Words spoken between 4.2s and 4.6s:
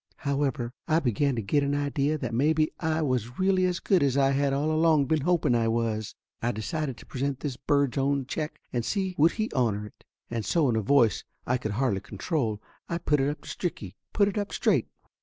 had